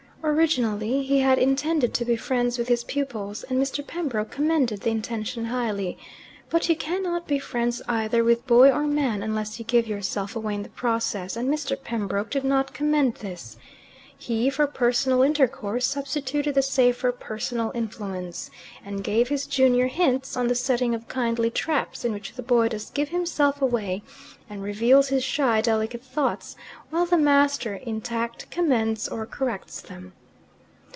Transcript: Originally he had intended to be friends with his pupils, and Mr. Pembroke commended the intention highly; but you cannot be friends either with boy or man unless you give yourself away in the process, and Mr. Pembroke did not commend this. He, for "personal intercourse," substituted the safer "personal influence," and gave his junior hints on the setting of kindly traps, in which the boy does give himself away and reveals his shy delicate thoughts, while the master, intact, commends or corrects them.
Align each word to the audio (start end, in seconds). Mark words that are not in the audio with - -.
Originally 0.23 1.01
he 1.01 1.19
had 1.21 1.39
intended 1.39 1.95
to 1.95 2.05
be 2.05 2.15
friends 2.15 2.59
with 2.59 2.67
his 2.67 2.83
pupils, 2.83 3.43
and 3.49 3.59
Mr. 3.59 3.85
Pembroke 3.85 4.29
commended 4.29 4.81
the 4.81 4.91
intention 4.91 5.45
highly; 5.45 5.97
but 6.47 6.69
you 6.69 6.75
cannot 6.75 7.25
be 7.27 7.39
friends 7.39 7.81
either 7.87 8.23
with 8.23 8.45
boy 8.45 8.69
or 8.71 8.85
man 8.85 9.23
unless 9.23 9.57
you 9.57 9.65
give 9.65 9.87
yourself 9.87 10.35
away 10.35 10.53
in 10.53 10.61
the 10.61 10.69
process, 10.69 11.35
and 11.35 11.49
Mr. 11.49 11.75
Pembroke 11.81 12.29
did 12.29 12.43
not 12.43 12.71
commend 12.71 13.15
this. 13.15 13.57
He, 14.15 14.51
for 14.51 14.67
"personal 14.67 15.23
intercourse," 15.23 15.87
substituted 15.87 16.53
the 16.53 16.61
safer 16.61 17.11
"personal 17.11 17.71
influence," 17.73 18.51
and 18.85 19.03
gave 19.03 19.29
his 19.29 19.47
junior 19.47 19.87
hints 19.87 20.37
on 20.37 20.47
the 20.47 20.53
setting 20.53 20.93
of 20.93 21.07
kindly 21.07 21.49
traps, 21.49 22.05
in 22.05 22.13
which 22.13 22.33
the 22.33 22.43
boy 22.43 22.67
does 22.69 22.91
give 22.91 23.09
himself 23.09 23.63
away 23.63 24.03
and 24.47 24.61
reveals 24.61 25.07
his 25.07 25.23
shy 25.23 25.59
delicate 25.61 26.03
thoughts, 26.03 26.55
while 26.91 27.07
the 27.07 27.17
master, 27.17 27.73
intact, 27.73 28.51
commends 28.51 29.07
or 29.07 29.25
corrects 29.25 29.81
them. 29.81 30.13